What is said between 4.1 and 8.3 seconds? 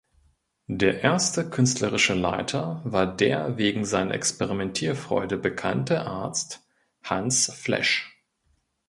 Experimentierfreude bekannte Arzt Hans Flesch.